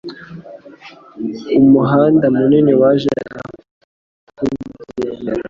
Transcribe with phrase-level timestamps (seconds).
[1.59, 5.39] Umuhanda munini waje akugenda gendera!